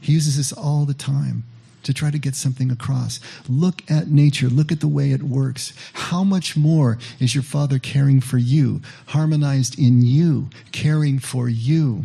[0.00, 1.44] He uses this all the time
[1.82, 3.20] to try to get something across.
[3.48, 4.48] Look at nature.
[4.48, 5.72] Look at the way it works.
[5.92, 12.04] How much more is your Father caring for you, harmonized in you, caring for you,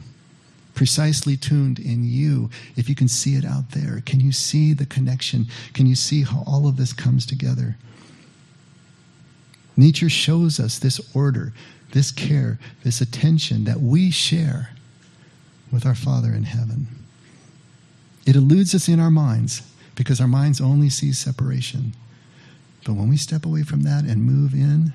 [0.73, 2.49] precisely tuned in you?
[2.75, 5.47] If you can see it out there, can you see the connection?
[5.73, 7.77] Can you see how all of this comes together?
[9.75, 11.53] Nature shows us this order,
[11.91, 14.71] this care, this attention that we share
[15.71, 16.87] with our Father in heaven.
[18.27, 19.63] It eludes us in our minds
[19.95, 21.93] because our minds only see separation.
[22.85, 24.93] But when we step away from that and move in,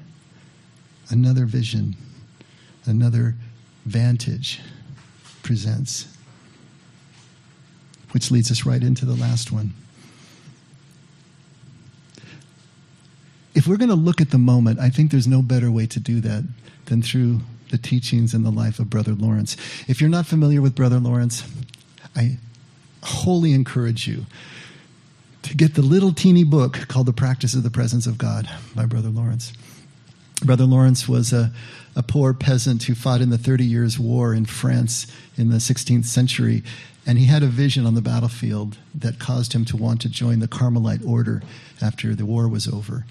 [1.10, 1.96] another vision,
[2.84, 3.34] another
[3.84, 4.60] vantage
[5.42, 6.16] presents.
[8.12, 9.72] Which leads us right into the last one.
[13.54, 16.00] if we're going to look at the moment, I think there's no better way to
[16.00, 16.44] do that
[16.86, 17.40] than through
[17.70, 19.56] the teachings and the life of Brother Lawrence.
[19.88, 21.44] If you're not familiar with Brother Lawrence,
[22.16, 22.38] I
[23.02, 24.26] wholly encourage you
[25.42, 28.86] to get the little teeny book called The Practice of the Presence of God by
[28.86, 29.52] Brother Lawrence.
[30.44, 31.52] Brother Lawrence was a,
[31.94, 36.04] a poor peasant who fought in the Thirty Years' War in France in the 16th
[36.04, 36.62] century,
[37.06, 40.38] and he had a vision on the battlefield that caused him to want to join
[40.38, 41.42] the Carmelite order
[41.80, 43.04] after the war was over.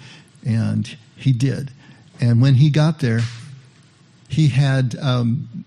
[0.46, 1.72] And he did.
[2.20, 3.22] And when he got there,
[4.30, 5.66] he had um,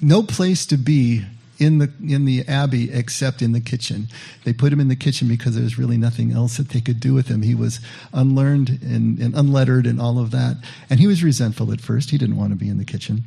[0.00, 1.24] no place to be
[1.64, 4.08] in the in the abbey except in the kitchen.
[4.44, 7.00] They put him in the kitchen because there was really nothing else that they could
[7.00, 7.40] do with him.
[7.40, 7.80] He was
[8.12, 10.56] unlearned and, and unlettered and all of that,
[10.90, 12.10] and he was resentful at first.
[12.10, 13.24] He didn't want to be in the kitchen,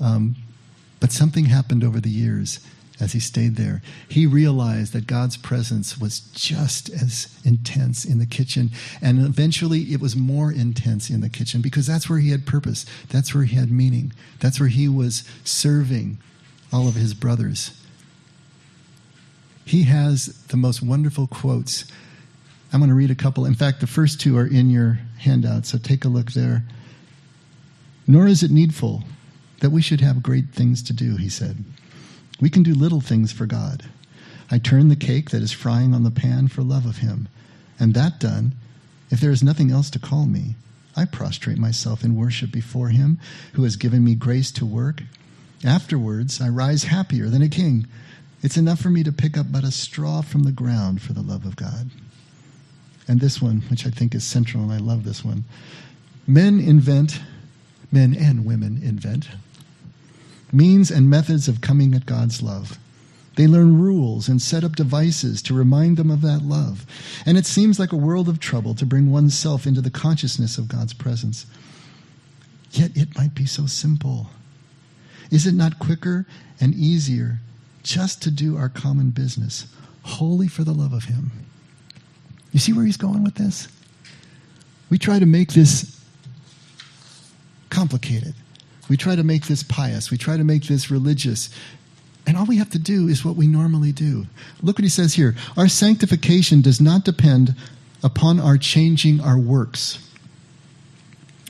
[0.00, 0.34] um,
[0.98, 2.58] but something happened over the years
[2.98, 3.82] as he stayed there.
[4.08, 8.70] He realized that God's presence was just as intense in the kitchen,
[9.00, 12.84] and eventually it was more intense in the kitchen because that's where he had purpose.
[13.10, 14.12] That's where he had meaning.
[14.40, 16.18] That's where he was serving
[16.72, 17.80] all of his brothers.
[19.64, 21.84] He has the most wonderful quotes.
[22.72, 23.44] I'm going to read a couple.
[23.44, 26.64] In fact, the first two are in your handout, so take a look there.
[28.06, 29.02] Nor is it needful
[29.60, 31.64] that we should have great things to do, he said.
[32.40, 33.84] We can do little things for God.
[34.50, 37.28] I turn the cake that is frying on the pan for love of him.
[37.80, 38.54] And that done,
[39.10, 40.54] if there is nothing else to call me,
[40.96, 43.18] I prostrate myself in worship before him
[43.54, 45.02] who has given me grace to work
[45.64, 47.86] Afterwards, I rise happier than a king.
[48.42, 51.22] It's enough for me to pick up but a straw from the ground for the
[51.22, 51.90] love of God.
[53.08, 55.44] And this one, which I think is central, and I love this one.
[56.26, 57.20] Men invent,
[57.90, 59.28] men and women invent,
[60.52, 62.78] means and methods of coming at God's love.
[63.36, 66.86] They learn rules and set up devices to remind them of that love.
[67.26, 70.68] And it seems like a world of trouble to bring oneself into the consciousness of
[70.68, 71.46] God's presence.
[72.72, 74.30] Yet it might be so simple.
[75.30, 76.26] Is it not quicker
[76.60, 77.40] and easier
[77.82, 79.66] just to do our common business,
[80.02, 81.30] wholly for the love of Him?
[82.56, 83.68] You see where he's going with this?
[84.88, 86.02] We try to make this
[87.68, 88.34] complicated.
[88.88, 90.10] We try to make this pious.
[90.10, 91.50] We try to make this religious.
[92.26, 94.26] And all we have to do is what we normally do.
[94.62, 95.34] Look what he says here.
[95.56, 97.54] Our sanctification does not depend
[98.02, 99.98] upon our changing our works,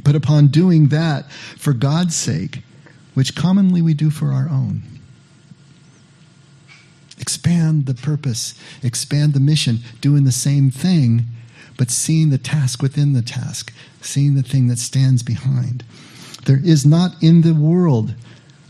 [0.03, 2.63] but upon doing that for God's sake
[3.17, 4.83] which commonly we do for our own.
[7.19, 8.53] Expand the purpose,
[8.83, 11.25] expand the mission, doing the same thing,
[11.79, 15.83] but seeing the task within the task, seeing the thing that stands behind.
[16.45, 18.15] There is not in the world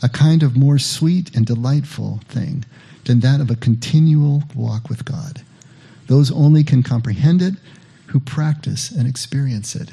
[0.00, 2.64] a kind of more sweet and delightful thing
[3.06, 5.42] than that of a continual walk with God.
[6.06, 7.54] Those only can comprehend it
[8.06, 9.90] who practice and experience it.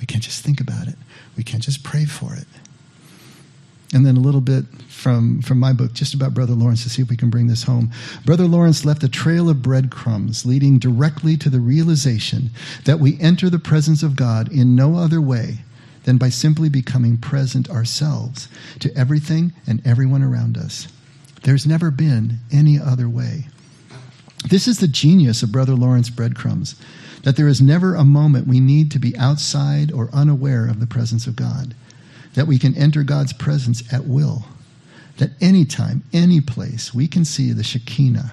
[0.00, 0.96] We can't just think about it,
[1.36, 2.46] we can't just pray for it.
[3.92, 7.02] And then a little bit from, from my book, just about Brother Lawrence, to see
[7.02, 7.90] if we can bring this home.
[8.24, 12.50] Brother Lawrence left a trail of breadcrumbs leading directly to the realization
[12.84, 15.58] that we enter the presence of God in no other way
[16.04, 18.48] than by simply becoming present ourselves
[18.78, 20.86] to everything and everyone around us.
[21.42, 23.48] There's never been any other way.
[24.48, 26.76] This is the genius of Brother Lawrence breadcrumbs
[27.22, 30.86] that there is never a moment we need to be outside or unaware of the
[30.86, 31.74] presence of God
[32.34, 34.44] that we can enter God's presence at will.
[35.18, 38.32] That anytime, any place, we can see the Shekinah,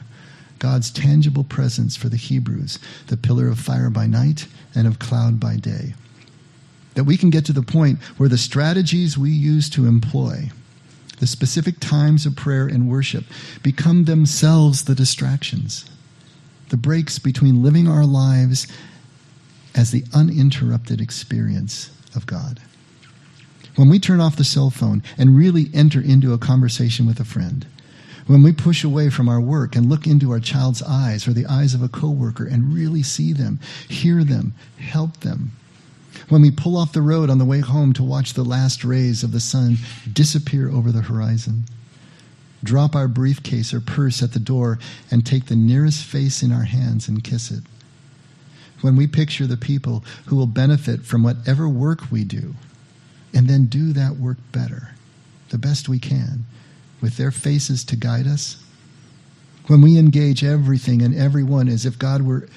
[0.60, 5.39] God's tangible presence for the Hebrews, the pillar of fire by night and of cloud
[5.39, 5.93] by day.
[6.95, 10.49] That we can get to the point where the strategies we use to employ,
[11.19, 13.25] the specific times of prayer and worship,
[13.62, 15.86] become themselves the distractions,
[16.69, 18.67] the breaks between living our lives
[19.75, 22.60] as the uninterrupted experience of God.
[23.78, 27.24] When we turn off the cell phone and really enter into a conversation with a
[27.24, 27.63] friend,
[28.26, 31.46] when we push away from our work and look into our child's eyes or the
[31.46, 35.52] eyes of a coworker and really see them, hear them, help them,
[36.28, 39.22] when we pull off the road on the way home to watch the last rays
[39.22, 39.78] of the sun
[40.12, 41.65] disappear over the horizon,
[42.63, 44.80] drop our briefcase or purse at the door
[45.12, 47.63] and take the nearest face in our hands and kiss it.
[48.82, 52.56] When we picture the people who will benefit from whatever work we do,
[53.34, 54.92] and then do that work better,
[55.50, 56.46] the best we can,
[57.02, 58.63] with their faces to guide us.
[59.67, 62.48] When we engage everything and everyone as if God were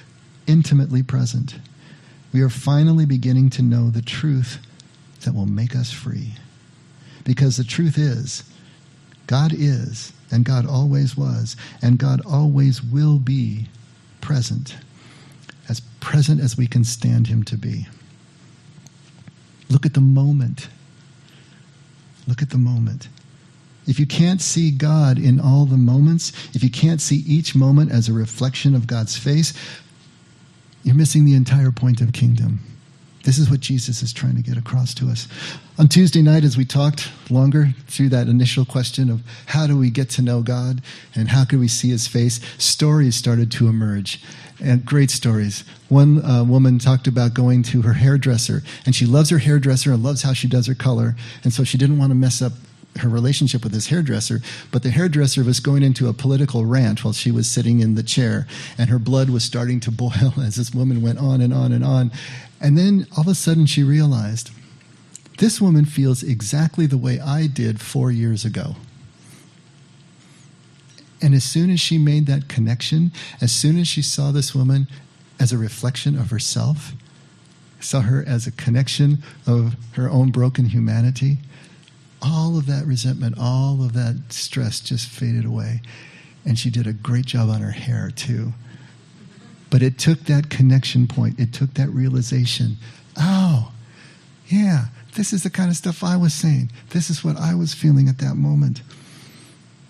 [0.46, 1.56] intimately present,
[2.32, 4.58] we are finally beginning to know the truth
[5.22, 6.34] that will make us free.
[7.24, 8.44] Because the truth is,
[9.26, 13.66] God is, and God always was, and God always will be
[14.20, 14.76] present,
[15.68, 17.86] as present as we can stand Him to be.
[19.70, 20.68] Look at the moment.
[22.26, 23.08] Look at the moment.
[23.86, 27.90] If you can't see God in all the moments, if you can't see each moment
[27.90, 29.54] as a reflection of God's face,
[30.82, 32.60] you're missing the entire point of kingdom.
[33.24, 35.28] This is what Jesus is trying to get across to us.
[35.78, 39.90] On Tuesday night, as we talked longer through that initial question of how do we
[39.90, 40.80] get to know God
[41.14, 44.22] and how can we see his face, stories started to emerge.
[44.62, 45.64] And great stories.
[45.88, 50.02] One uh, woman talked about going to her hairdresser, and she loves her hairdresser and
[50.02, 51.16] loves how she does her color.
[51.44, 52.52] And so she didn't want to mess up
[52.98, 57.12] her relationship with this hairdresser, but the hairdresser was going into a political rant while
[57.12, 60.74] she was sitting in the chair, and her blood was starting to boil as this
[60.74, 62.10] woman went on and on and on.
[62.60, 64.50] And then all of a sudden she realized
[65.38, 68.76] this woman feels exactly the way I did four years ago.
[71.22, 74.86] And as soon as she made that connection, as soon as she saw this woman
[75.38, 76.92] as a reflection of herself,
[77.78, 81.38] saw her as a connection of her own broken humanity,
[82.22, 85.80] all of that resentment, all of that stress just faded away.
[86.44, 88.52] And she did a great job on her hair, too.
[89.68, 92.76] But it took that connection point, it took that realization
[93.20, 93.72] oh,
[94.48, 96.70] yeah, this is the kind of stuff I was saying.
[96.90, 98.82] This is what I was feeling at that moment.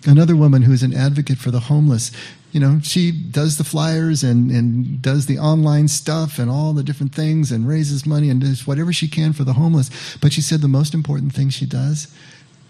[0.05, 2.11] Another woman who's an advocate for the homeless,
[2.51, 6.83] you know, she does the flyers and, and does the online stuff and all the
[6.83, 10.17] different things and raises money and does whatever she can for the homeless.
[10.17, 12.13] But she said the most important thing she does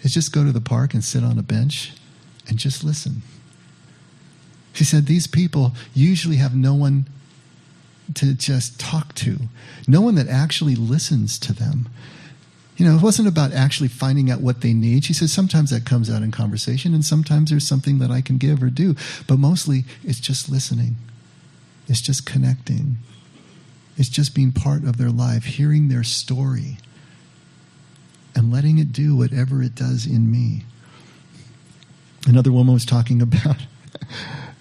[0.04, 1.94] is just go to the park and sit on a bench
[2.48, 3.24] and just listen.
[4.74, 7.08] She said these people usually have no one
[8.16, 9.38] to just talk to,
[9.88, 11.90] no one that actually listens to them.
[12.78, 15.04] You know, it wasn't about actually finding out what they need.
[15.04, 18.38] She says sometimes that comes out in conversation, and sometimes there's something that I can
[18.38, 18.96] give or do.
[19.28, 20.96] But mostly it's just listening,
[21.88, 22.98] it's just connecting,
[23.98, 26.78] it's just being part of their life, hearing their story,
[28.36, 30.64] and letting it do whatever it does in me.
[32.26, 33.58] Another woman was talking about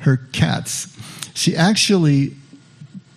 [0.00, 0.96] her cats.
[1.34, 2.34] She actually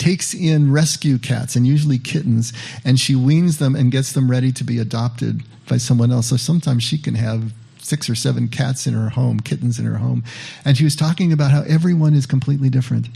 [0.03, 2.51] takes in rescue cats and usually kittens,
[2.83, 6.27] and she weans them and gets them ready to be adopted by someone else.
[6.27, 9.97] So sometimes she can have six or seven cats in her home, kittens in her
[9.97, 10.25] home.
[10.65, 13.07] And she was talking about how everyone is completely different.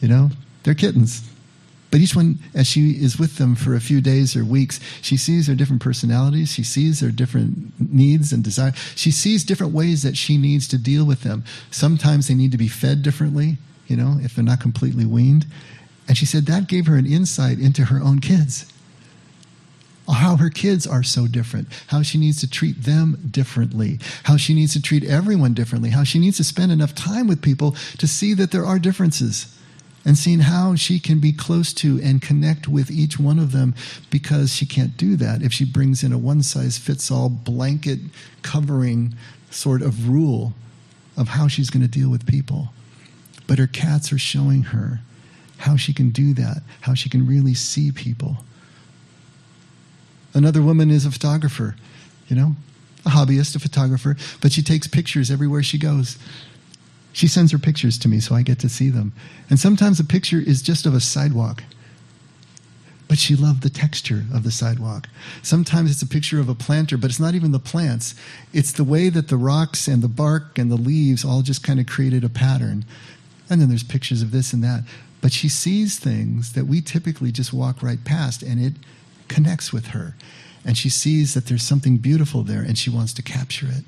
[0.00, 0.30] You know,
[0.62, 1.28] they're kittens.
[1.90, 5.18] But each one, as she is with them for a few days or weeks, she
[5.18, 6.50] sees their different personalities.
[6.50, 8.74] She sees their different needs and desires.
[8.96, 11.44] She sees different ways that she needs to deal with them.
[11.70, 15.44] Sometimes they need to be fed differently, you know, if they're not completely weaned.
[16.12, 18.70] And she said that gave her an insight into her own kids.
[20.06, 24.52] How her kids are so different, how she needs to treat them differently, how she
[24.52, 28.06] needs to treat everyone differently, how she needs to spend enough time with people to
[28.06, 29.58] see that there are differences
[30.04, 33.74] and seeing how she can be close to and connect with each one of them
[34.10, 38.00] because she can't do that if she brings in a one size fits all blanket
[38.42, 39.14] covering
[39.48, 40.52] sort of rule
[41.16, 42.68] of how she's going to deal with people.
[43.46, 45.00] But her cats are showing her
[45.62, 48.36] how she can do that, how she can really see people.
[50.34, 51.76] Another woman is a photographer,
[52.26, 52.56] you know,
[53.06, 56.18] a hobbyist, a photographer, but she takes pictures everywhere she goes.
[57.12, 59.12] She sends her pictures to me so I get to see them.
[59.50, 61.62] And sometimes a picture is just of a sidewalk.
[63.06, 65.08] But she loved the texture of the sidewalk.
[65.42, 68.16] Sometimes it's a picture of a planter, but it's not even the plants.
[68.52, 71.78] It's the way that the rocks and the bark and the leaves all just kind
[71.78, 72.84] of created a pattern.
[73.48, 74.82] And then there's pictures of this and that.
[75.22, 78.74] But she sees things that we typically just walk right past, and it
[79.28, 80.14] connects with her.
[80.64, 83.84] And she sees that there's something beautiful there, and she wants to capture it.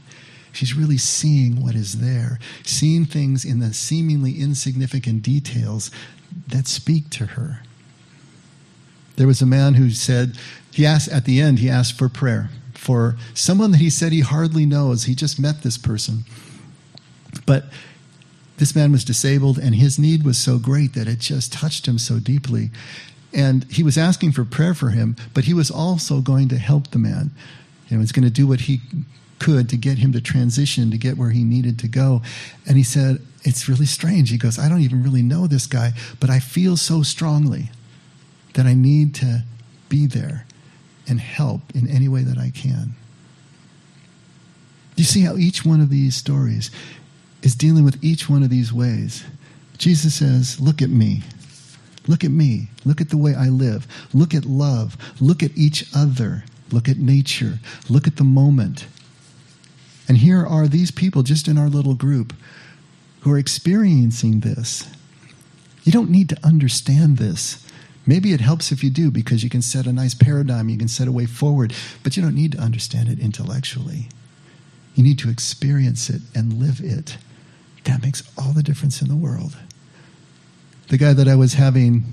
[0.52, 5.90] She's really seeing what is there, seeing things in the seemingly insignificant details
[6.48, 7.60] that speak to her.
[9.16, 10.38] There was a man who said,
[10.72, 14.20] he asked at the end, he asked for prayer for someone that he said he
[14.20, 15.04] hardly knows.
[15.04, 16.24] He just met this person.
[17.46, 17.64] But
[18.56, 21.98] this man was disabled, and his need was so great that it just touched him
[21.98, 22.70] so deeply.
[23.32, 26.90] And he was asking for prayer for him, but he was also going to help
[26.90, 27.32] the man.
[27.86, 28.80] He was going to do what he
[29.40, 32.22] could to get him to transition, to get where he needed to go.
[32.66, 34.30] And he said, It's really strange.
[34.30, 37.70] He goes, I don't even really know this guy, but I feel so strongly
[38.54, 39.42] that I need to
[39.88, 40.46] be there
[41.08, 42.94] and help in any way that I can.
[44.96, 46.70] You see how each one of these stories
[47.44, 49.24] is dealing with each one of these ways.
[49.78, 51.22] Jesus says, Look at me.
[52.08, 52.68] Look at me.
[52.84, 53.86] Look at the way I live.
[54.12, 54.96] Look at love.
[55.20, 56.44] Look at each other.
[56.72, 57.60] Look at nature.
[57.88, 58.86] Look at the moment.
[60.08, 62.34] And here are these people just in our little group
[63.20, 64.90] who are experiencing this.
[65.84, 67.64] You don't need to understand this
[68.06, 70.88] Maybe it helps if you do because you can set a nice paradigm, you can
[70.88, 74.08] set a way forward, but you don't need to understand it intellectually.
[74.94, 77.16] You need to experience it and live it.
[77.84, 79.56] That makes all the difference in the world.
[80.88, 82.04] The guy that I was having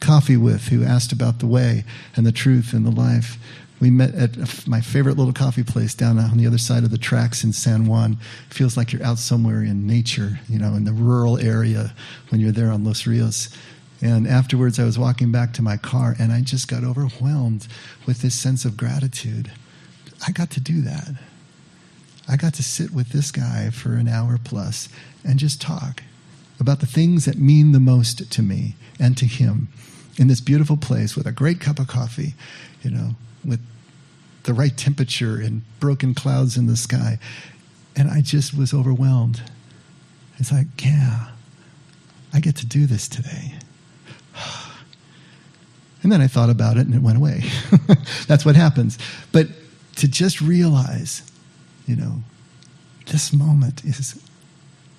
[0.00, 1.84] coffee with who asked about the way
[2.16, 3.36] and the truth and the life,
[3.80, 6.98] we met at my favorite little coffee place down on the other side of the
[6.98, 8.18] tracks in San Juan.
[8.50, 11.94] Feels like you're out somewhere in nature, you know, in the rural area
[12.30, 13.48] when you're there on Los Rios.
[14.00, 17.66] And afterwards, I was walking back to my car and I just got overwhelmed
[18.06, 19.50] with this sense of gratitude.
[20.26, 21.10] I got to do that.
[22.28, 24.88] I got to sit with this guy for an hour plus
[25.24, 26.02] and just talk
[26.60, 29.68] about the things that mean the most to me and to him
[30.18, 32.34] in this beautiful place with a great cup of coffee,
[32.82, 33.10] you know,
[33.44, 33.60] with
[34.42, 37.18] the right temperature and broken clouds in the sky.
[37.96, 39.42] And I just was overwhelmed.
[40.38, 41.28] It's like, yeah,
[42.32, 43.54] I get to do this today.
[46.00, 47.42] And then I thought about it and it went away.
[48.28, 48.98] That's what happens.
[49.32, 49.48] But
[49.96, 51.28] to just realize,
[51.88, 52.22] you know,
[53.06, 54.20] this moment is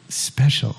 [0.09, 0.75] special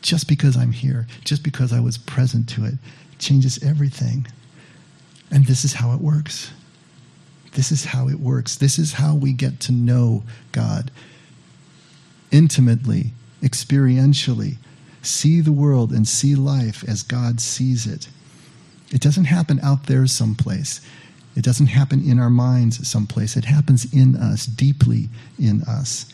[0.00, 2.74] just because I'm here, just because I was present to it,
[3.18, 4.26] changes everything.
[5.30, 6.52] And this is how it works.
[7.52, 8.56] This is how it works.
[8.56, 10.22] This is how we get to know
[10.52, 10.90] God
[12.30, 13.12] intimately,
[13.42, 14.56] experientially,
[15.02, 18.08] see the world and see life as God sees it.
[18.90, 20.80] It doesn't happen out there someplace.
[21.34, 23.36] It doesn't happen in our minds someplace.
[23.36, 25.08] It happens in us, deeply
[25.38, 26.12] in us.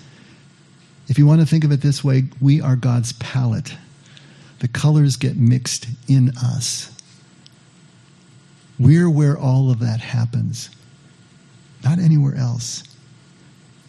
[1.08, 3.74] If you want to think of it this way, we are God's palette.
[4.60, 6.94] The colors get mixed in us.
[8.78, 10.70] We're where all of that happens,
[11.82, 12.84] not anywhere else.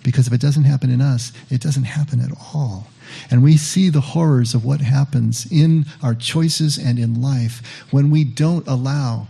[0.01, 2.88] Because if it doesn't happen in us, it doesn't happen at all.
[3.30, 8.09] And we see the horrors of what happens in our choices and in life when
[8.09, 9.27] we don't allow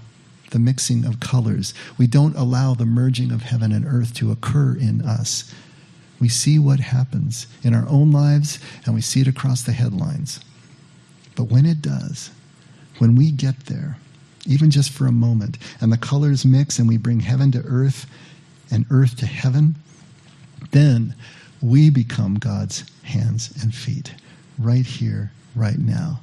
[0.52, 1.74] the mixing of colors.
[1.98, 5.54] We don't allow the merging of heaven and earth to occur in us.
[6.20, 10.40] We see what happens in our own lives and we see it across the headlines.
[11.36, 12.32] But when it does,
[12.98, 13.98] when we get there,
[14.46, 18.06] even just for a moment, and the colors mix and we bring heaven to earth
[18.72, 19.76] and earth to heaven,
[20.72, 21.16] then
[21.62, 24.14] we become God's hands and feet
[24.58, 26.22] right here, right now.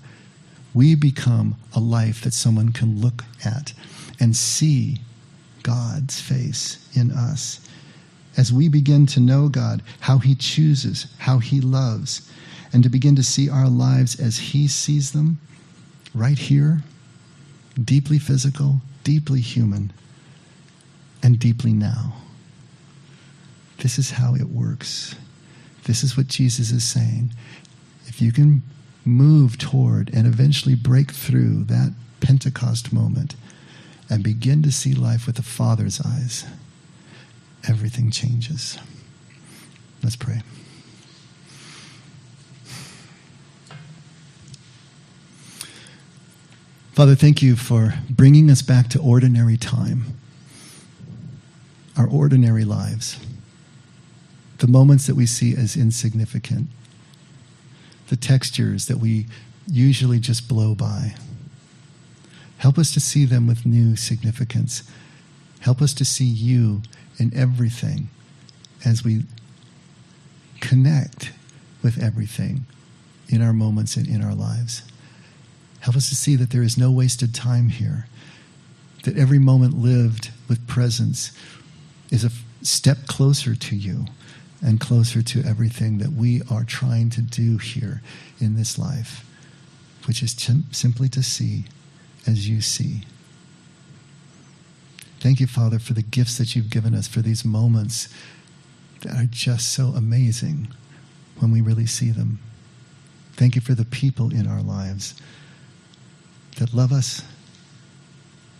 [0.74, 3.72] We become a life that someone can look at
[4.20, 4.98] and see
[5.62, 7.60] God's face in us.
[8.36, 12.30] As we begin to know God, how He chooses, how He loves,
[12.72, 15.38] and to begin to see our lives as He sees them,
[16.14, 16.82] right here,
[17.82, 19.92] deeply physical, deeply human,
[21.22, 22.14] and deeply now.
[23.78, 25.14] This is how it works.
[25.84, 27.32] This is what Jesus is saying.
[28.06, 28.62] If you can
[29.04, 33.36] move toward and eventually break through that Pentecost moment
[34.08, 36.44] and begin to see life with the Father's eyes,
[37.68, 38.78] everything changes.
[40.02, 40.42] Let's pray.
[46.92, 50.04] Father, thank you for bringing us back to ordinary time,
[51.96, 53.18] our ordinary lives
[54.58, 56.68] the moments that we see as insignificant,
[58.08, 59.26] the textures that we
[59.66, 61.14] usually just blow by.
[62.58, 64.82] Help us to see them with new significance.
[65.60, 66.82] Help us to see you
[67.18, 68.08] in everything
[68.84, 69.24] as we
[70.60, 71.32] connect
[71.82, 72.66] with everything
[73.28, 74.82] in our moments and in our lives.
[75.80, 78.06] Help us to see that there is no wasted time here,
[79.04, 81.32] that every moment lived with presence
[82.10, 82.30] is a
[82.62, 84.06] step closer to you
[84.62, 88.02] and closer to everything that we are trying to do here
[88.40, 89.24] in this life,
[90.06, 90.34] which is
[90.70, 91.66] simply to see
[92.26, 93.02] as you see.
[95.20, 98.08] Thank you, Father, for the gifts that you've given us, for these moments
[99.02, 100.68] that are just so amazing
[101.38, 102.38] when we really see them.
[103.32, 105.14] Thank you for the people in our lives
[106.58, 107.22] that love us,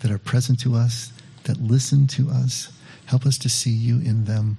[0.01, 1.13] that are present to us,
[1.45, 2.73] that listen to us.
[3.07, 4.59] Help us to see you in them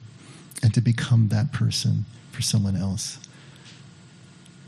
[0.63, 3.19] and to become that person for someone else.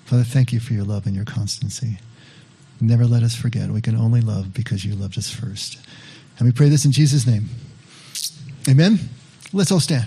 [0.05, 1.99] Father, thank you for your love and your constancy.
[2.81, 3.69] Never let us forget.
[3.69, 5.77] We can only love because you loved us first.
[6.37, 7.49] And we pray this in Jesus' name.
[8.69, 8.99] Amen.
[9.51, 10.05] Let's all stand.